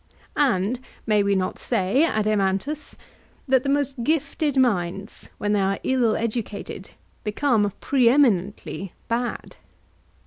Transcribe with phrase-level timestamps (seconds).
[0.35, 2.95] And may we not say, Adeimantus,
[3.47, 6.89] that the most gifted minds, when they are ill educated,
[7.23, 9.57] become pre eminently bad?